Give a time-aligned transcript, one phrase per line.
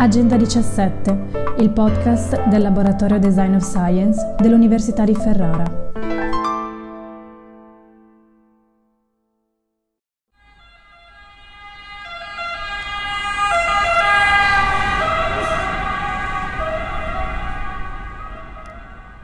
[0.00, 5.64] Agenda 17, il podcast del Laboratorio Design of Science dell'Università di Ferrara.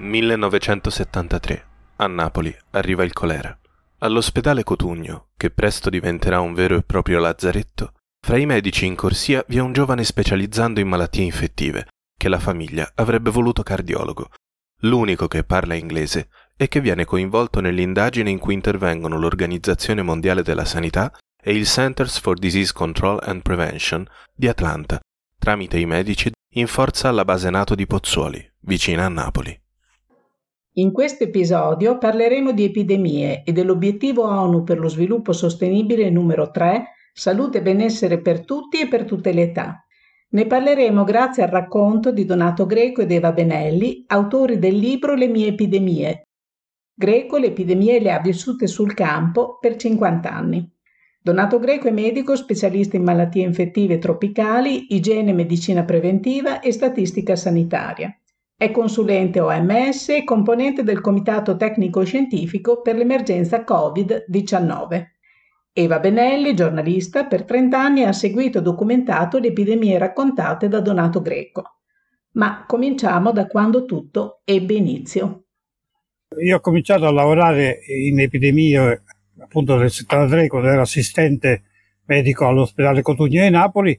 [0.00, 1.62] «1973.
[1.96, 3.56] A Napoli arriva il colera.
[3.98, 7.92] All'ospedale Cotugno, che presto diventerà un vero e proprio lazzaretto,
[8.24, 12.38] fra i medici in corsia vi è un giovane specializzando in malattie infettive, che la
[12.38, 14.30] famiglia avrebbe voluto cardiologo,
[14.80, 20.64] l'unico che parla inglese e che viene coinvolto nell'indagine in cui intervengono l'Organizzazione Mondiale della
[20.64, 24.98] Sanità e il Centers for Disease Control and Prevention di Atlanta,
[25.38, 29.54] tramite i medici in forza alla base NATO di Pozzuoli, vicina a Napoli.
[30.76, 36.88] In questo episodio parleremo di epidemie e dell'obiettivo ONU per lo sviluppo sostenibile numero 3
[37.16, 39.86] Salute e benessere per tutti e per tutte le età.
[40.30, 45.28] Ne parleremo grazie al racconto di Donato Greco ed Eva Benelli, autori del libro Le
[45.28, 46.26] mie epidemie.
[46.92, 50.68] Greco le epidemie le ha vissute sul campo per 50 anni.
[51.22, 57.36] Donato Greco è medico specialista in malattie infettive tropicali, igiene e medicina preventiva e statistica
[57.36, 58.12] sanitaria.
[58.56, 65.13] È consulente OMS e componente del Comitato Tecnico Scientifico per l'emergenza Covid-19.
[65.76, 71.20] Eva Benelli, giornalista, per 30 anni ha seguito e documentato le epidemie raccontate da Donato
[71.20, 71.80] Greco.
[72.34, 75.46] Ma cominciamo da quando tutto ebbe inizio.
[76.40, 79.02] Io ho cominciato a lavorare in epidemie
[79.40, 81.64] appunto nel 73 quando ero assistente
[82.04, 83.98] medico all'ospedale Cotugno di Napoli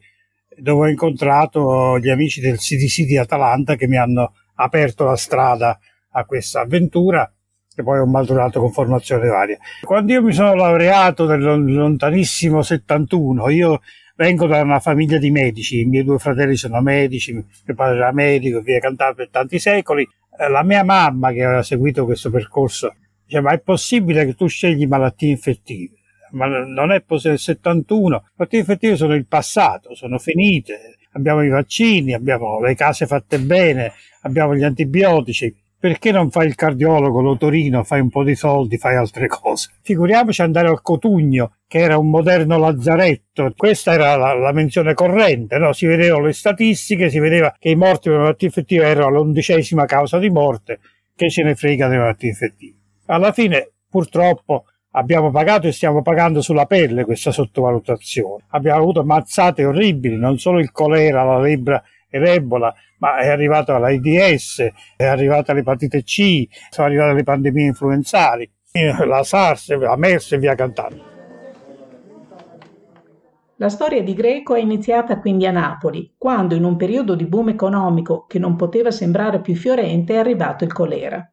[0.57, 5.77] dove ho incontrato gli amici del CDC di Atalanta che mi hanno aperto la strada
[6.11, 7.29] a questa avventura
[7.75, 9.57] che poi ho maturato con formazione varia.
[9.83, 13.81] Quando io mi sono laureato nel lontanissimo 71, io
[14.15, 18.13] vengo da una famiglia di medici, i miei due fratelli sono medici, mio padre era
[18.13, 20.07] medico, via cantato per tanti secoli.
[20.39, 22.95] Eh, la mia mamma, che aveva seguito questo percorso,
[23.25, 25.95] diceva: Ma è possibile che tu scegli malattie infettive?
[26.31, 27.31] Ma non è possibile.
[27.31, 30.95] Nel 71, le malattie infettive sono il passato, sono finite.
[31.11, 36.55] Abbiamo i vaccini, abbiamo le case fatte bene, abbiamo gli antibiotici perché non fai il
[36.55, 39.69] cardiologo, l'otorino, fai un po' di soldi, fai altre cose?
[39.81, 45.57] Figuriamoci andare al Cotugno, che era un moderno lazzaretto, questa era la, la menzione corrente,
[45.57, 45.73] no?
[45.73, 50.17] si vedevano le statistiche, si vedeva che i morti per malattie infettive erano l'undicesima causa
[50.17, 50.79] di morte,
[51.15, 52.77] che ce ne frega delle malattie infettive.
[53.05, 58.45] Alla fine, purtroppo, abbiamo pagato e stiamo pagando sulla pelle questa sottovalutazione.
[58.49, 61.81] Abbiamo avuto mazzate orribili, non solo il colera, la lebbra
[62.19, 68.49] l'Ebola, ma è arrivata l'AIDS, è arrivata l'epatite C, sono arrivate le pandemie influenzali,
[69.05, 71.13] la SARS, la MERS e via cantando.
[73.57, 77.49] La storia di Greco è iniziata quindi a Napoli, quando in un periodo di boom
[77.49, 81.25] economico che non poteva sembrare più fiorente è arrivato il colera.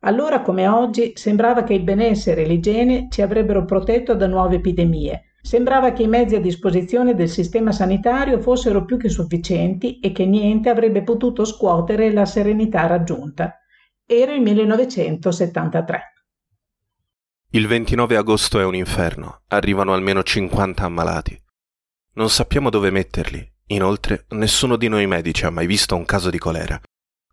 [0.00, 5.29] Allora come oggi sembrava che il benessere e l'igiene ci avrebbero protetto da nuove epidemie,
[5.42, 10.26] Sembrava che i mezzi a disposizione del sistema sanitario fossero più che sufficienti e che
[10.26, 13.58] niente avrebbe potuto scuotere la serenità raggiunta.
[14.04, 16.02] Era il 1973.
[17.52, 21.40] Il 29 agosto è un inferno, arrivano almeno 50 ammalati.
[22.14, 26.38] Non sappiamo dove metterli, inoltre nessuno di noi medici ha mai visto un caso di
[26.38, 26.80] colera.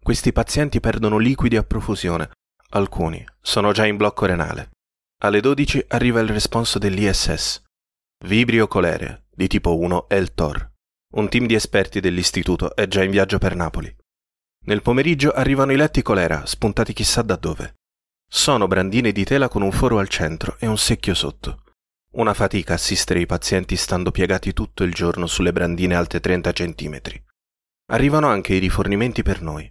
[0.02, 2.30] Questi pazienti perdono liquidi a profusione,
[2.70, 4.70] alcuni sono già in blocco renale.
[5.24, 7.66] Alle 12 arriva il responso dell'ISS.
[8.26, 10.72] Vibrio Colere, di tipo 1 El Tor.
[11.14, 13.96] Un team di esperti dell'istituto è già in viaggio per Napoli.
[14.66, 17.76] Nel pomeriggio arrivano i letti colera, spuntati chissà da dove.
[18.28, 21.62] Sono brandine di tela con un foro al centro e un secchio sotto.
[22.14, 27.00] Una fatica assistere i pazienti stando piegati tutto il giorno sulle brandine alte 30 cm.
[27.92, 29.70] Arrivano anche i rifornimenti per noi.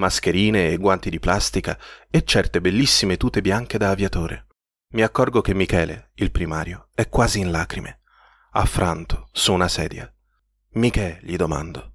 [0.00, 1.78] Mascherine e guanti di plastica
[2.10, 4.45] e certe bellissime tute bianche da aviatore.
[4.88, 8.02] Mi accorgo che Michele, il primario, è quasi in lacrime,
[8.52, 10.10] affranto, su una sedia.
[10.74, 11.94] Michele, gli domando,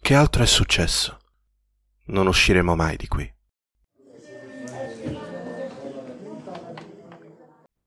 [0.00, 1.18] che altro è successo?
[2.06, 3.34] Non usciremo mai di qui.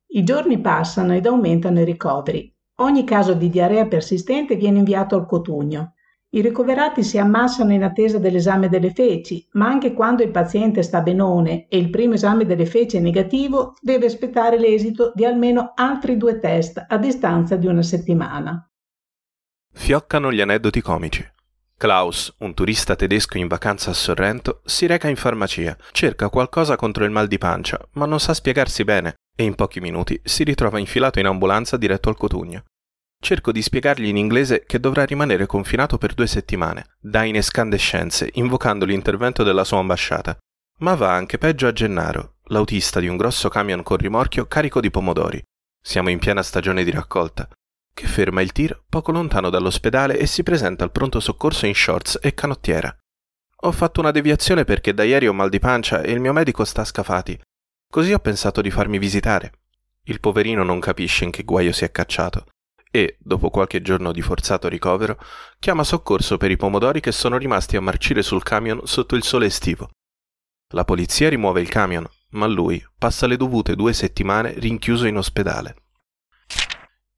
[0.08, 2.54] I giorni passano ed aumentano i ricoveri.
[2.82, 5.94] Ogni caso di diarrea persistente viene inviato al Cotugno.
[6.34, 11.02] I ricoverati si ammassano in attesa dell'esame delle feci, ma anche quando il paziente sta
[11.02, 16.16] benone e il primo esame delle feci è negativo, deve aspettare l'esito di almeno altri
[16.16, 18.66] due test a distanza di una settimana.
[19.74, 21.30] Fioccano gli aneddoti comici.
[21.76, 27.04] Klaus, un turista tedesco in vacanza a Sorrento, si reca in farmacia, cerca qualcosa contro
[27.04, 30.80] il mal di pancia, ma non sa spiegarsi bene e in pochi minuti si ritrova
[30.80, 32.64] infilato in ambulanza diretto al Cotugno.
[33.24, 38.84] Cerco di spiegargli in inglese che dovrà rimanere confinato per due settimane, da inescandescenze, invocando
[38.84, 40.36] l'intervento della sua ambasciata.
[40.80, 44.90] Ma va anche peggio a Gennaro, l'autista di un grosso camion con rimorchio carico di
[44.90, 45.40] pomodori.
[45.80, 47.48] Siamo in piena stagione di raccolta,
[47.94, 52.18] che ferma il tir poco lontano dall'ospedale e si presenta al pronto soccorso in shorts
[52.24, 52.92] e canottiera.
[53.64, 56.66] Ho fatto una deviazione perché da ieri ho mal di pancia e il mio medico
[56.66, 57.40] sta a scafati.
[57.88, 59.52] Così ho pensato di farmi visitare.
[60.06, 62.46] Il poverino non capisce in che guaio si è cacciato
[62.92, 65.18] e, dopo qualche giorno di forzato ricovero,
[65.58, 69.46] chiama soccorso per i pomodori che sono rimasti a marcire sul camion sotto il sole
[69.46, 69.90] estivo.
[70.74, 75.76] La polizia rimuove il camion, ma lui passa le dovute due settimane rinchiuso in ospedale.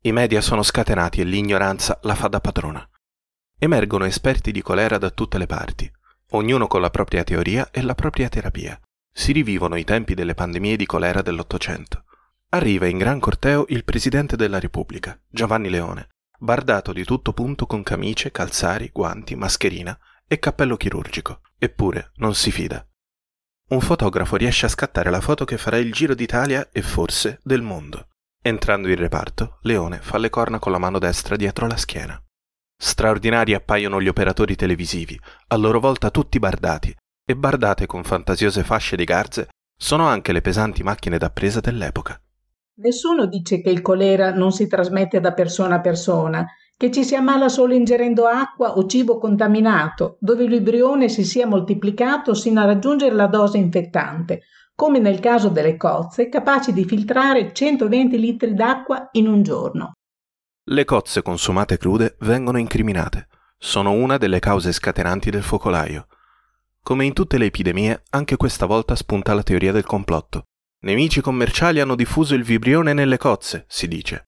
[0.01, 2.87] I media sono scatenati e l'ignoranza la fa da padrona.
[3.57, 5.91] Emergono esperti di colera da tutte le parti,
[6.31, 8.79] ognuno con la propria teoria e la propria terapia.
[9.11, 12.05] Si rivivono i tempi delle pandemie di colera dell'Ottocento.
[12.53, 17.81] Arriva in gran corteo il Presidente della Repubblica, Giovanni Leone, bardato di tutto punto con
[17.81, 19.97] camicie, calzari, guanti, mascherina
[20.27, 21.41] e cappello chirurgico.
[21.57, 22.87] Eppure non si fida.
[23.69, 27.63] Un fotografo riesce a scattare la foto che farà il giro d'Italia e forse del
[27.63, 28.09] mondo.
[28.39, 32.21] Entrando in reparto, Leone fa le corna con la mano destra dietro la schiena.
[32.77, 36.95] Straordinari appaiono gli operatori televisivi, a loro volta tutti bardati,
[37.25, 42.22] e bardate con fantasiose fasce di garze sono anche le pesanti macchine da presa dell'epoca.
[42.75, 47.15] Nessuno dice che il colera non si trasmette da persona a persona, che ci si
[47.15, 52.65] ammala solo ingerendo acqua o cibo contaminato, dove il vibrione si sia moltiplicato sino a
[52.65, 54.41] raggiungere la dose infettante,
[54.75, 59.91] come nel caso delle cozze, capaci di filtrare 120 litri d'acqua in un giorno.
[60.65, 63.27] Le cozze consumate crude vengono incriminate.
[63.57, 66.07] Sono una delle cause scatenanti del focolaio.
[66.81, 70.47] Come in tutte le epidemie, anche questa volta spunta la teoria del complotto.
[70.83, 74.27] Nemici commerciali hanno diffuso il vibrione nelle cozze, si dice.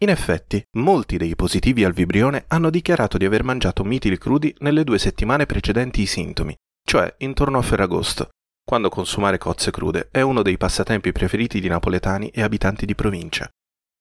[0.00, 4.84] In effetti, molti dei positivi al vibrione hanno dichiarato di aver mangiato mitili crudi nelle
[4.84, 8.30] due settimane precedenti i sintomi, cioè intorno a Ferragosto,
[8.64, 13.46] quando consumare cozze crude è uno dei passatempi preferiti di napoletani e abitanti di provincia.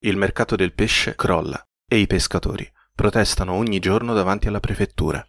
[0.03, 5.21] Il mercato del pesce crolla e i pescatori protestano ogni giorno davanti alla prefettura.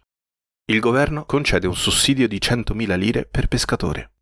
[0.67, 4.13] Il governo concede un sussidio di 100.000 lire per pescatore.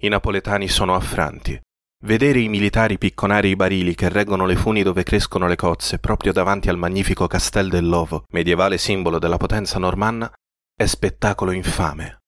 [0.00, 1.58] I napoletani sono affranti
[2.04, 6.30] Vedere i militari picconare i barili che reggono le funi dove crescono le cozze proprio
[6.30, 10.30] davanti al magnifico Castel dell'Ovo, medievale simbolo della potenza normanna,
[10.76, 12.18] è spettacolo infame.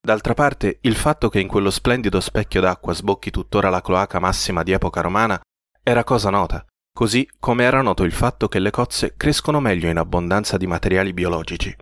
[0.00, 4.62] D'altra parte, il fatto che in quello splendido specchio d'acqua sbocchi tuttora la cloaca massima
[4.62, 5.40] di epoca romana
[5.82, 6.64] era cosa nota,
[6.94, 11.12] così come era noto il fatto che le cozze crescono meglio in abbondanza di materiali
[11.12, 11.74] biologici.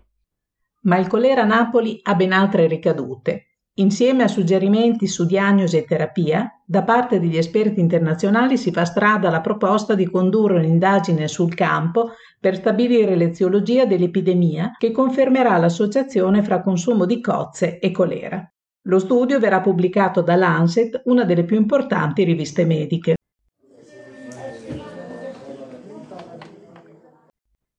[0.82, 3.45] Ma il colera Napoli ha ben altre ricadute.
[3.78, 9.28] Insieme a suggerimenti su diagnosi e terapia, da parte degli esperti internazionali si fa strada
[9.28, 16.62] la proposta di condurre un'indagine sul campo per stabilire l'eziologia dell'epidemia che confermerà l'associazione fra
[16.62, 18.50] consumo di cozze e colera.
[18.84, 23.17] Lo studio verrà pubblicato da Lancet, una delle più importanti riviste mediche.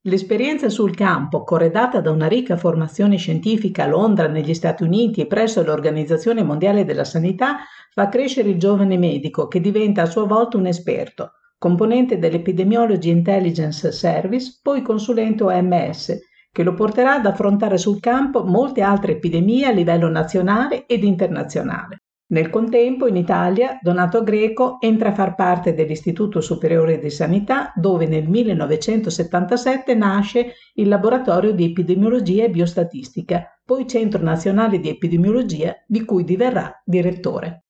[0.08, 5.28] L'esperienza sul campo, corredata da una ricca formazione scientifica a Londra, negli Stati Uniti e
[5.28, 7.58] presso l'Organizzazione Mondiale della Sanità,
[7.92, 13.92] fa crescere il giovane medico che diventa a sua volta un esperto, componente dell'Epidemiology Intelligence
[13.92, 16.18] Service, poi consulente OMS,
[16.54, 22.04] che lo porterà ad affrontare sul campo molte altre epidemie a livello nazionale ed internazionale.
[22.30, 28.06] Nel contempo, in Italia, Donato Greco entra a far parte dell'Istituto Superiore di Sanità, dove
[28.06, 36.04] nel 1977 nasce il Laboratorio di Epidemiologia e Biostatistica, poi Centro Nazionale di Epidemiologia, di
[36.04, 37.64] cui diverrà direttore.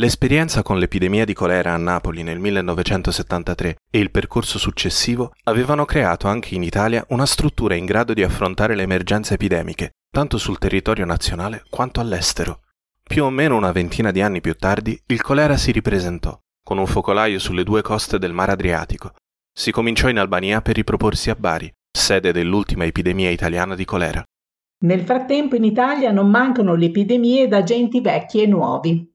[0.00, 6.26] L'esperienza con l'epidemia di colera a Napoli nel 1973 e il percorso successivo avevano creato
[6.26, 11.04] anche in Italia una struttura in grado di affrontare le emergenze epidemiche, tanto sul territorio
[11.04, 12.62] nazionale quanto all'estero.
[13.10, 16.86] Più o meno una ventina di anni più tardi, il colera si ripresentò, con un
[16.86, 19.14] focolaio sulle due coste del Mar Adriatico.
[19.52, 24.22] Si cominciò in Albania per riproporsi a Bari, sede dell'ultima epidemia italiana di colera.
[24.84, 29.12] Nel frattempo in Italia non mancano le epidemie da agenti vecchi e nuovi.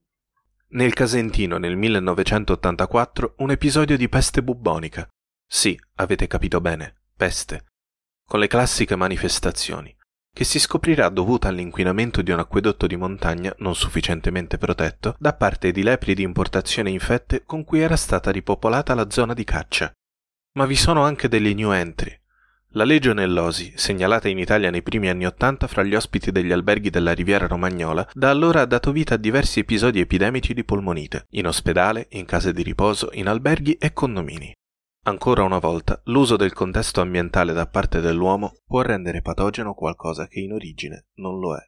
[0.72, 5.08] Nel Casentino nel 1984 un episodio di peste bubbonica.
[5.48, 7.68] Sì, avete capito bene, peste.
[8.28, 9.95] Con le classiche manifestazioni
[10.36, 15.72] che si scoprirà dovuta all'inquinamento di un acquedotto di montagna non sufficientemente protetto da parte
[15.72, 19.89] di lepri di importazione infette con cui era stata ripopolata la zona di caccia.
[20.58, 22.13] Ma vi sono anche delle new entry.
[22.72, 27.13] La legionellosi, segnalata in Italia nei primi anni Ottanta fra gli ospiti degli alberghi della
[27.13, 32.08] Riviera Romagnola, da allora ha dato vita a diversi episodi epidemici di polmonite, in ospedale,
[32.10, 34.54] in case di riposo, in alberghi e condomini.
[35.07, 40.39] Ancora una volta, l'uso del contesto ambientale da parte dell'uomo può rendere patogeno qualcosa che
[40.39, 41.59] in origine non lo è.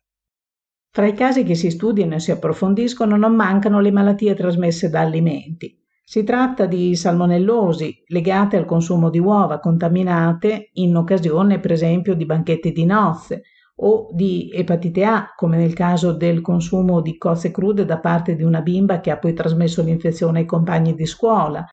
[0.89, 5.01] Tra i casi che si studiano e si approfondiscono non mancano le malattie trasmesse da
[5.01, 5.79] alimenti.
[6.03, 12.25] Si tratta di salmonellosi legate al consumo di uova contaminate in occasione per esempio di
[12.25, 13.44] banchetti di nozze
[13.75, 18.41] o di epatite A, come nel caso del consumo di cozze crude da parte di
[18.41, 21.63] una bimba che ha poi trasmesso l'infezione ai compagni di scuola,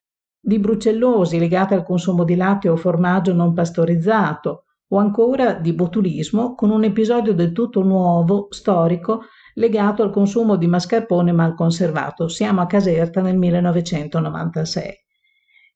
[0.45, 6.53] di brucellosi legate al consumo di latte o formaggio non pastorizzato, o ancora di botulismo
[6.53, 9.23] con un episodio del tutto nuovo, storico,
[9.55, 12.27] legato al consumo di mascarpone mal conservato.
[12.27, 14.93] Siamo a Caserta nel 1996.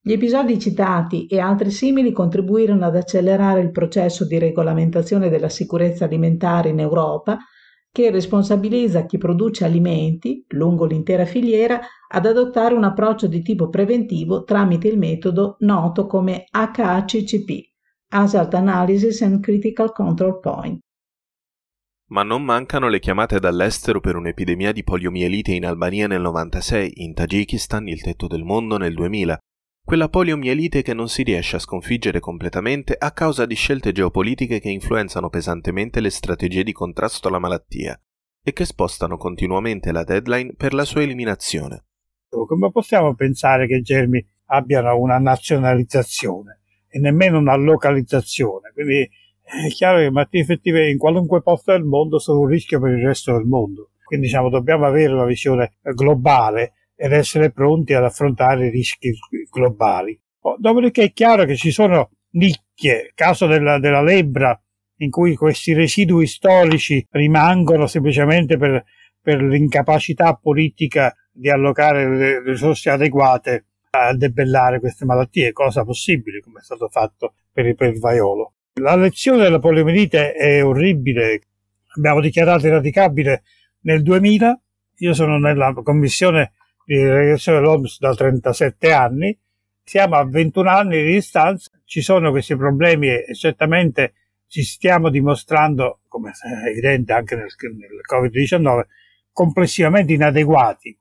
[0.02, 6.04] Gli episodi citati e altri simili contribuirono ad accelerare il processo di regolamentazione della sicurezza
[6.04, 7.38] alimentare in Europa,
[7.92, 14.44] che responsabilizza chi produce alimenti, lungo l'intera filiera, ad adottare un approccio di tipo preventivo
[14.44, 17.68] tramite il metodo noto come HACCP,
[18.12, 20.78] Hazard Analysis and Critical Control Point.
[22.10, 27.14] Ma non mancano le chiamate dall'estero per un'epidemia di poliomielite in Albania nel 96, in
[27.14, 29.38] Tagikistan il tetto del mondo nel 2000,
[29.90, 34.70] quella poliomielite che non si riesce a sconfiggere completamente a causa di scelte geopolitiche che
[34.70, 38.00] influenzano pesantemente le strategie di contrasto alla malattia
[38.40, 41.86] e che spostano continuamente la deadline per la sua eliminazione.
[42.28, 48.70] Come possiamo pensare che i germi abbiano una nazionalizzazione e nemmeno una localizzazione?
[48.72, 49.10] Quindi
[49.42, 53.04] è chiaro che malattie infettive in qualunque posto del mondo sono un rischio per il
[53.04, 53.90] resto del mondo.
[54.04, 59.10] Quindi diciamo, dobbiamo avere una visione globale ed essere pronti ad affrontare i rischi
[59.50, 60.20] globali.
[60.40, 64.60] Oh, dopodiché è chiaro che ci sono nicchie, caso della, della lebbra,
[64.96, 68.84] in cui questi residui storici rimangono semplicemente per,
[69.18, 76.60] per l'incapacità politica di allocare le risorse adeguate a debellare queste malattie, cosa possibile, come
[76.60, 78.56] è stato fatto per per il vaiolo.
[78.74, 81.40] La lezione della poliomielite è orribile,
[81.96, 83.42] abbiamo dichiarato eradicabile
[83.84, 84.60] nel 2000,
[84.98, 86.52] io sono nella commissione
[86.84, 89.38] di regressione dell'OMS da 37 anni,
[89.82, 94.14] siamo a 21 anni di distanza, ci sono questi problemi e certamente
[94.46, 98.82] ci stiamo dimostrando, come è evidente anche nel, nel Covid-19,
[99.32, 100.96] complessivamente inadeguati.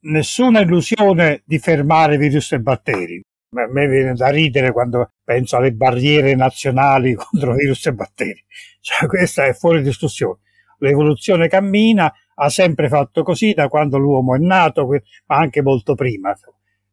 [0.00, 3.22] Nessuna illusione di fermare virus e batteri.
[3.56, 8.44] A me viene da ridere quando penso alle barriere nazionali contro virus e batteri.
[8.80, 10.40] Cioè, questa è fuori discussione.
[10.78, 16.34] L'evoluzione cammina, ha sempre fatto così da quando l'uomo è nato, ma anche molto prima.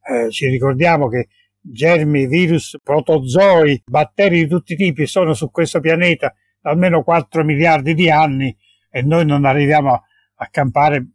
[0.03, 1.27] Eh, ci ricordiamo che
[1.59, 7.43] germi, virus, protozoi, batteri di tutti i tipi sono su questo pianeta da almeno 4
[7.43, 8.55] miliardi di anni
[8.89, 10.03] e noi non arriviamo
[10.35, 11.05] a campare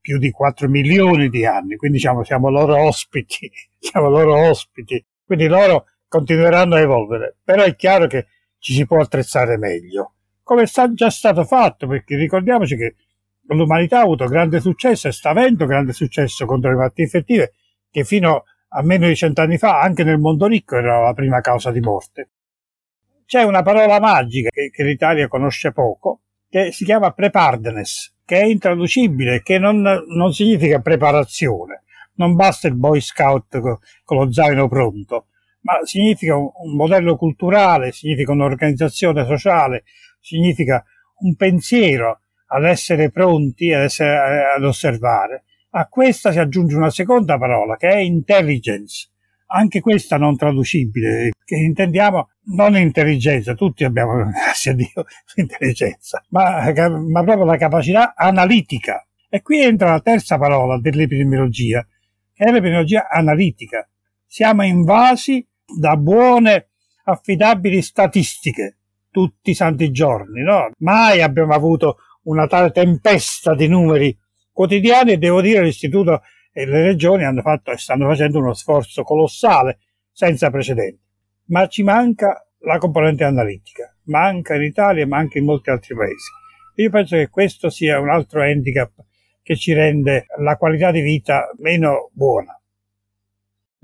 [0.00, 5.46] più di 4 milioni di anni, quindi diciamo siamo loro ospiti, siamo loro ospiti, quindi
[5.46, 8.26] loro continueranno a evolvere, però è chiaro che
[8.58, 10.13] ci si può attrezzare meglio,
[10.44, 12.94] come è già stato fatto, perché ricordiamoci che
[13.48, 17.54] l'umanità ha avuto grande successo e sta avendo grande successo contro le malattie infettive,
[17.90, 21.72] che fino a meno di cent'anni fa anche nel mondo ricco era la prima causa
[21.72, 22.30] di morte.
[23.24, 28.44] C'è una parola magica che, che l'Italia conosce poco, che si chiama preparedness, che è
[28.44, 31.82] intraducibile, che non, non significa preparazione.
[32.16, 33.78] Non basta il Boy Scout con,
[34.18, 35.26] lo zaino pronto,
[35.62, 39.84] ma significa un modello culturale, significa un'organizzazione sociale,
[40.24, 40.82] significa
[41.18, 45.44] un pensiero ad essere pronti ad, essere, ad osservare.
[45.70, 49.08] A questa si aggiunge una seconda parola che è intelligence,
[49.46, 55.04] anche questa non traducibile, che intendiamo non intelligenza, tutti abbiamo, grazie a Dio,
[55.34, 59.06] intelligenza, ma, ma proprio la capacità analitica.
[59.28, 61.84] E qui entra la terza parola dell'epidemiologia,
[62.32, 63.88] che è l'epidemiologia analitica.
[64.24, 66.68] Siamo invasi da buone,
[67.04, 68.78] affidabili statistiche
[69.14, 70.70] tutti i santi giorni, no?
[70.78, 74.18] Mai abbiamo avuto una tale tempesta di numeri
[74.50, 79.04] quotidiani e devo dire l'istituto e le regioni hanno fatto e stanno facendo uno sforzo
[79.04, 79.78] colossale
[80.10, 81.00] senza precedenti.
[81.46, 86.30] Ma ci manca la componente analitica, manca in Italia ma anche in molti altri paesi.
[86.76, 88.90] Io penso che questo sia un altro handicap
[89.44, 92.58] che ci rende la qualità di vita meno buona.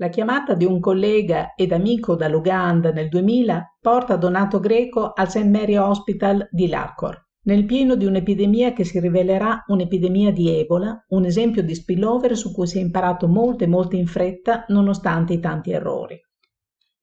[0.01, 5.45] La chiamata di un collega ed amico dall'Uganda nel 2000 porta Donato Greco al St.
[5.45, 11.25] Mary Hospital di Lacor nel pieno di un'epidemia che si rivelerà un'epidemia di Ebola, un
[11.25, 15.39] esempio di spillover su cui si è imparato molto e molto in fretta nonostante i
[15.39, 16.19] tanti errori.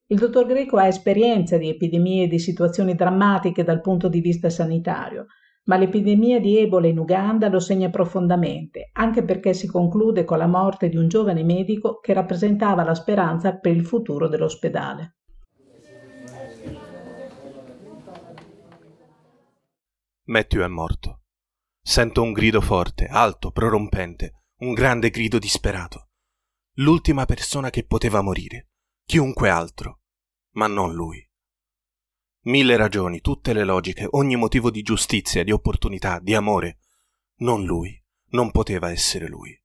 [0.07, 4.49] Il dottor Greco ha esperienza di epidemie e di situazioni drammatiche dal punto di vista
[4.49, 5.27] sanitario.
[5.63, 10.47] Ma l'epidemia di Ebola in Uganda lo segna profondamente, anche perché si conclude con la
[10.47, 15.15] morte di un giovane medico che rappresentava la speranza per il futuro dell'ospedale.
[20.23, 21.21] Matthew è morto.
[21.81, 26.09] Sento un grido forte, alto, prorompente, un grande grido disperato.
[26.75, 28.69] L'ultima persona che poteva morire,
[29.05, 30.01] chiunque altro,
[30.51, 31.28] ma non lui.
[32.43, 36.79] Mille ragioni, tutte le logiche, ogni motivo di giustizia, di opportunità, di amore.
[37.39, 39.57] Non lui, non poteva essere lui.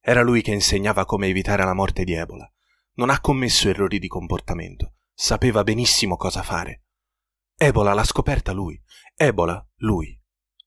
[0.00, 2.50] Era lui che insegnava come evitare la morte di Ebola.
[2.94, 6.84] Non ha commesso errori di comportamento, sapeva benissimo cosa fare.
[7.54, 8.80] Ebola l'ha scoperta lui,
[9.14, 10.18] Ebola lui,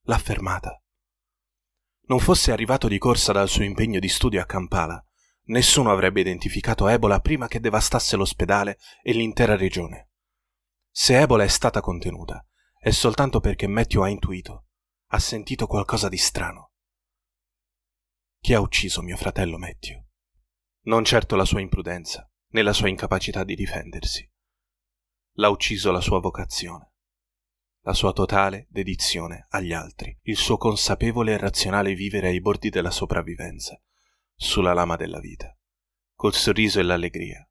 [0.03, 0.79] l'ha fermata.
[2.07, 5.03] Non fosse arrivato di corsa dal suo impegno di studio a Kampala,
[5.45, 10.08] nessuno avrebbe identificato Ebola prima che devastasse l'ospedale e l'intera regione.
[11.01, 12.45] Se Ebola è stata contenuta,
[12.77, 14.65] è soltanto perché Matthew ha intuito,
[15.11, 16.73] ha sentito qualcosa di strano.
[18.41, 20.05] Chi ha ucciso mio fratello Matthew?
[20.87, 24.29] Non certo la sua imprudenza, né la sua incapacità di difendersi.
[25.35, 26.95] L'ha ucciso la sua vocazione,
[27.83, 32.91] la sua totale dedizione agli altri, il suo consapevole e razionale vivere ai bordi della
[32.91, 33.81] sopravvivenza,
[34.35, 35.57] sulla lama della vita,
[36.13, 37.49] col sorriso e l'allegria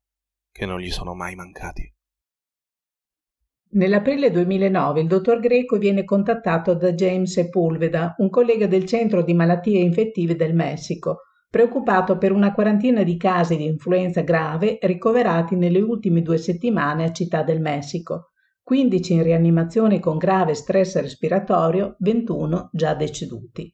[0.52, 1.96] che non gli sono mai mancati.
[3.70, 9.34] Nell'aprile 2009 il dottor Greco viene contattato da James Sepulveda, un collega del Centro di
[9.34, 15.82] Malattie Infettive del Messico, preoccupato per una quarantina di casi di influenza grave ricoverati nelle
[15.82, 18.30] ultime due settimane a Città del Messico,
[18.62, 23.70] 15 in rianimazione con grave stress respiratorio, 21 già deceduti.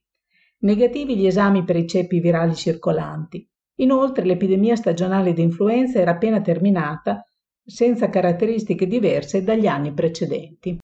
[0.63, 3.49] Negativi gli esami per i ceppi virali circolanti.
[3.77, 7.25] Inoltre l'epidemia stagionale di influenza era appena terminata
[7.65, 10.79] senza caratteristiche diverse dagli anni precedenti.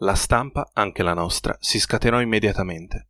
[0.00, 3.08] La stampa, anche la nostra, si scatenò immediatamente.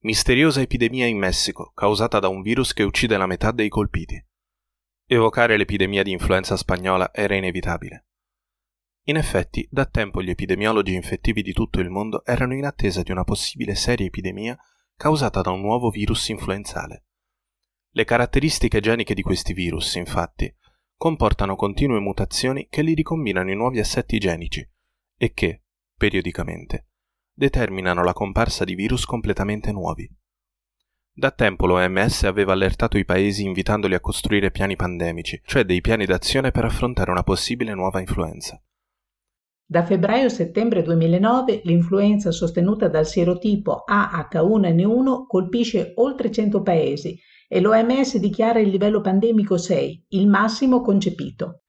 [0.00, 4.22] Misteriosa epidemia in Messico, causata da un virus che uccide la metà dei colpiti.
[5.06, 8.06] Evocare l'epidemia di influenza spagnola era inevitabile.
[9.04, 13.10] In effetti, da tempo gli epidemiologi infettivi di tutto il mondo erano in attesa di
[13.10, 14.56] una possibile seria epidemia
[14.94, 17.04] causata da un nuovo virus influenzale.
[17.90, 20.54] Le caratteristiche geniche di questi virus, infatti,
[20.98, 24.68] comportano continue mutazioni che li ricombinano in nuovi assetti genici
[25.16, 25.62] e che,
[25.96, 26.88] periodicamente,
[27.32, 30.10] determinano la comparsa di virus completamente nuovi.
[31.12, 36.04] Da tempo l'OMS aveva allertato i paesi invitandoli a costruire piani pandemici, cioè dei piani
[36.04, 38.60] d'azione per affrontare una possibile nuova influenza.
[39.64, 47.16] Da febbraio-settembre 2009 l'influenza sostenuta dal serotipo AH1N1 colpisce oltre 100 paesi
[47.48, 51.62] e l'OMS dichiara il livello pandemico 6, il massimo concepito.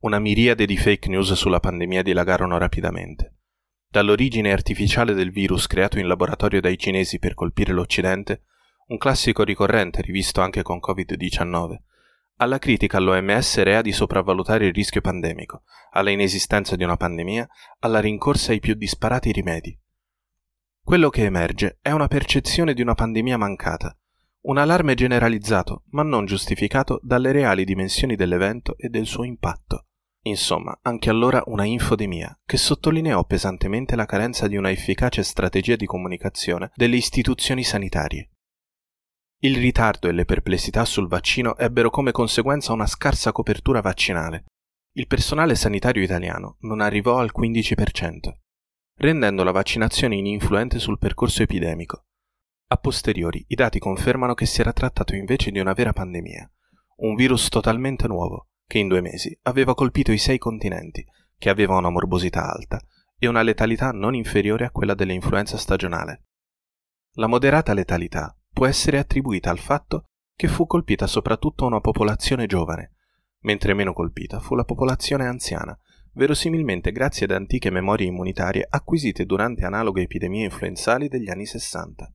[0.00, 3.34] Una miriade di fake news sulla pandemia dilagarono rapidamente.
[3.88, 8.44] Dall'origine artificiale del virus creato in laboratorio dai cinesi per colpire l'Occidente,
[8.88, 11.76] un classico ricorrente rivisto anche con Covid-19,
[12.36, 17.46] alla critica all'OMS rea di sopravvalutare il rischio pandemico, alla inesistenza di una pandemia,
[17.80, 19.78] alla rincorsa ai più disparati rimedi.
[20.82, 23.98] Quello che emerge è una percezione di una pandemia mancata,
[24.46, 29.86] un allarme generalizzato, ma non giustificato dalle reali dimensioni dell'evento e del suo impatto.
[30.26, 35.86] Insomma, anche allora una infodemia, che sottolineò pesantemente la carenza di una efficace strategia di
[35.86, 38.30] comunicazione delle istituzioni sanitarie.
[39.40, 44.44] Il ritardo e le perplessità sul vaccino ebbero come conseguenza una scarsa copertura vaccinale.
[44.96, 48.32] Il personale sanitario italiano non arrivò al 15%,
[48.98, 52.04] rendendo la vaccinazione ininfluente sul percorso epidemico
[52.68, 56.50] a posteriori i dati confermano che si era trattato invece di una vera pandemia,
[56.96, 61.04] un virus totalmente nuovo, che in due mesi aveva colpito i sei continenti,
[61.38, 62.80] che aveva una morbosità alta
[63.18, 66.24] e una letalità non inferiore a quella dell'influenza stagionale.
[67.12, 72.94] La moderata letalità può essere attribuita al fatto che fu colpita soprattutto una popolazione giovane,
[73.40, 75.78] mentre meno colpita fu la popolazione anziana,
[76.14, 82.12] verosimilmente grazie ad antiche memorie immunitarie acquisite durante analoghe epidemie influenzali degli anni 60.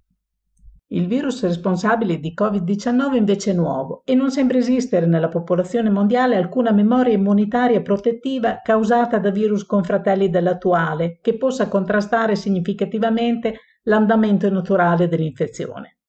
[0.93, 6.35] Il virus responsabile di Covid-19 invece è nuovo e non sembra esistere nella popolazione mondiale
[6.35, 15.07] alcuna memoria immunitaria protettiva causata da virus confratelli dell'attuale che possa contrastare significativamente l'andamento naturale
[15.07, 15.99] dell'infezione.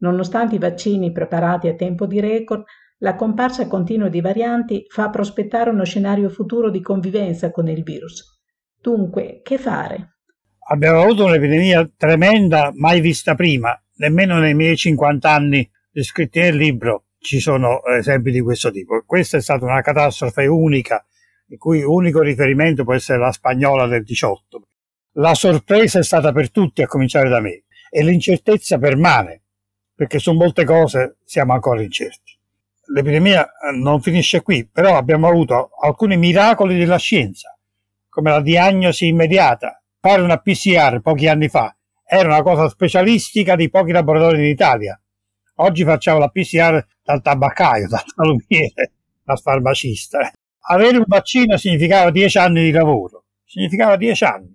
[0.00, 2.64] Nonostante i vaccini preparati a tempo di record,
[2.98, 8.42] la comparsa continua di varianti fa prospettare uno scenario futuro di convivenza con il virus.
[8.78, 10.18] Dunque, che fare?
[10.68, 17.04] Abbiamo avuto un'epidemia tremenda mai vista prima nemmeno nei miei 50 anni descritti nel libro
[17.20, 19.04] ci sono esempi di questo tipo.
[19.06, 21.06] Questa è stata una catastrofe unica,
[21.46, 24.66] il cui unico riferimento può essere la spagnola del 18.
[25.16, 29.42] la sorpresa è stata per tutti, a cominciare da me, e l'incertezza permane,
[29.94, 32.36] perché su molte cose siamo ancora incerti.
[32.86, 37.56] L'epidemia eh, non finisce qui, però abbiamo avuto alcuni miracoli della scienza,
[38.08, 39.80] come la diagnosi immediata.
[40.00, 41.76] Fare una PCR pochi anni fa
[42.14, 45.00] era una cosa specialistica di pochi laboratori in Italia.
[45.56, 48.92] Oggi facciamo la PCR dal tabaccaio, dal salumiere,
[49.24, 50.30] dal farmacista.
[50.68, 54.54] Avere un vaccino significava dieci anni di lavoro, significava dieci anni.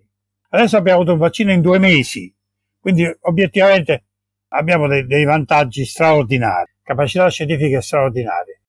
[0.50, 2.32] Adesso abbiamo avuto un vaccino in due mesi,
[2.80, 4.04] quindi obiettivamente
[4.50, 8.62] abbiamo dei, dei vantaggi straordinari, capacità scientifiche straordinarie.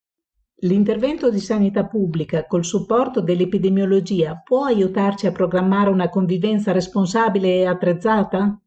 [0.62, 7.66] L'intervento di sanità pubblica col supporto dell'epidemiologia può aiutarci a programmare una convivenza responsabile e
[7.66, 8.58] attrezzata?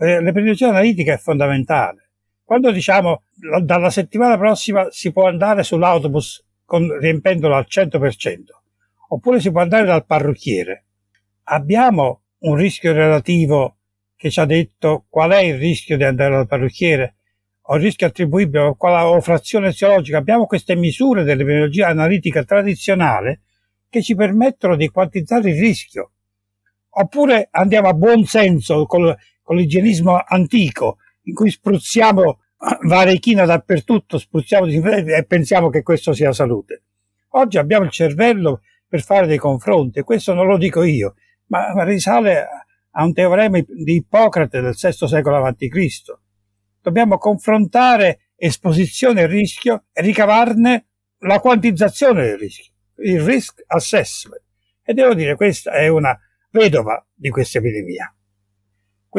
[0.00, 2.10] Eh, l'epidemiologia analitica è fondamentale.
[2.44, 3.24] Quando diciamo
[3.62, 8.38] dalla settimana prossima si può andare sull'autobus con, riempendolo al 100%,
[9.08, 10.84] oppure si può andare dal parrucchiere,
[11.44, 13.78] abbiamo un rischio relativo
[14.16, 17.16] che ci ha detto qual è il rischio di andare dal parrucchiere
[17.70, 20.18] o il rischio attribuibile o frazione eziologica.
[20.18, 23.42] Abbiamo queste misure dell'epidemiologia analitica tradizionale
[23.88, 26.12] che ci permettono di quantizzare il rischio.
[26.90, 29.14] Oppure andiamo a buon senso con,
[29.48, 32.40] con l'igienismo antico, in cui spruzziamo
[32.86, 36.82] varechina dappertutto, spruzziamo e pensiamo che questo sia salute.
[37.30, 41.14] Oggi abbiamo il cervello per fare dei confronti, questo non lo dico io,
[41.46, 42.46] ma risale
[42.90, 46.02] a un teorema di Ippocrate del VI secolo a.C.
[46.82, 50.88] Dobbiamo confrontare esposizione e rischio e ricavarne
[51.20, 54.42] la quantizzazione del rischio, il risk assessment.
[54.82, 56.14] E devo dire, questa è una
[56.50, 58.12] vedova di questa epidemia.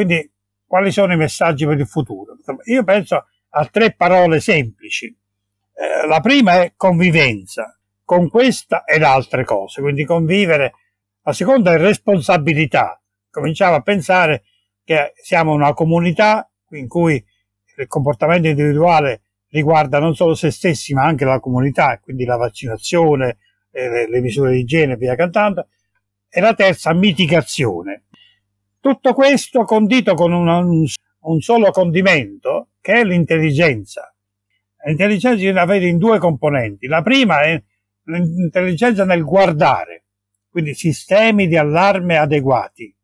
[0.00, 0.32] Quindi,
[0.66, 2.38] quali sono i messaggi per il futuro?
[2.64, 5.14] Io penso a tre parole semplici.
[5.74, 10.72] Eh, la prima è convivenza, con questa ed altre cose, quindi convivere
[11.22, 12.98] la seconda è responsabilità.
[13.30, 14.44] Cominciamo a pensare
[14.84, 17.22] che siamo una comunità in cui
[17.76, 23.36] il comportamento individuale riguarda non solo se stessi ma anche la comunità, quindi la vaccinazione,
[23.70, 25.68] le, le misure di igiene via cantando.
[26.26, 28.04] E la terza, mitigazione.
[28.80, 30.86] Tutto questo condito con un,
[31.20, 34.14] un solo condimento che è l'intelligenza.
[34.86, 36.86] L'intelligenza viene avere in due componenti.
[36.86, 37.62] La prima è
[38.04, 40.04] l'intelligenza nel guardare,
[40.48, 42.94] quindi sistemi di allarme adeguati.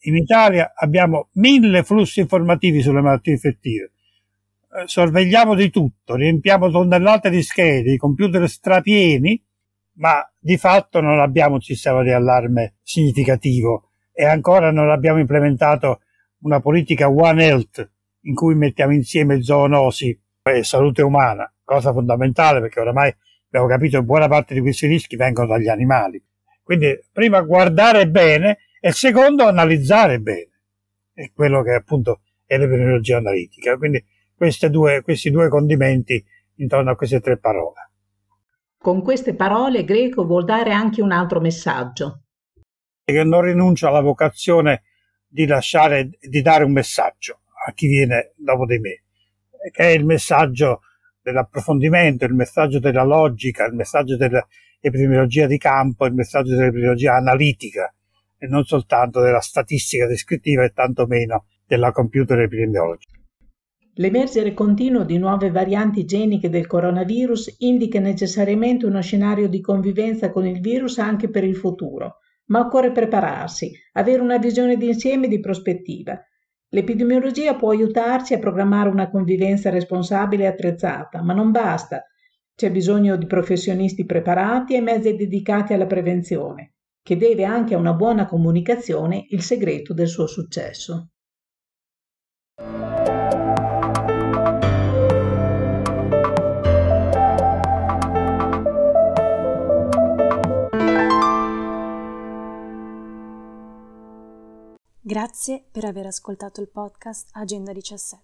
[0.00, 3.92] In Italia abbiamo mille flussi informativi sulle malattie infettive.
[4.74, 9.42] Eh, sorvegliamo di tutto, riempiamo tonnellate di schede, i computer strapieni,
[9.94, 16.00] ma di fatto non abbiamo un sistema di allarme significativo e ancora non abbiamo implementato
[16.42, 17.90] una politica One Health
[18.22, 23.14] in cui mettiamo insieme zoonosi e salute umana, cosa fondamentale perché oramai
[23.46, 26.22] abbiamo capito che buona parte di questi rischi vengono dagli animali.
[26.62, 30.50] Quindi prima guardare bene e secondo analizzare bene.
[31.12, 33.76] È quello che appunto è l'epidemiologia analitica.
[33.76, 34.04] Quindi
[34.70, 36.24] due, questi due condimenti
[36.56, 37.90] intorno a queste tre parole.
[38.78, 42.21] Con queste parole Greco vuol dare anche un altro messaggio.
[43.04, 44.82] Che non rinuncio alla vocazione
[45.26, 49.02] di lasciare, di dare un messaggio a chi viene dopo di me,
[49.72, 50.82] che è il messaggio
[51.22, 57.92] dell'approfondimento, il messaggio della logica, il messaggio dell'epidemiologia di campo, il messaggio dell'epidemiologia analitica
[58.38, 63.18] e non soltanto della statistica descrittiva e tantomeno della computer epidemiologica.
[63.96, 70.46] L'emergere continuo di nuove varianti geniche del coronavirus indica necessariamente uno scenario di convivenza con
[70.46, 72.18] il virus anche per il futuro,
[72.52, 76.22] ma occorre prepararsi, avere una visione d'insieme e di prospettiva.
[76.68, 82.04] L'epidemiologia può aiutarci a programmare una convivenza responsabile e attrezzata, ma non basta.
[82.54, 87.94] C'è bisogno di professionisti preparati e mezzi dedicati alla prevenzione, che deve anche a una
[87.94, 91.08] buona comunicazione il segreto del suo successo.
[105.04, 108.22] Grazie per aver ascoltato il podcast Agenda 17.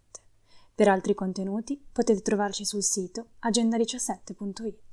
[0.77, 4.88] Per altri contenuti potete trovarci sul sito agenda17.it.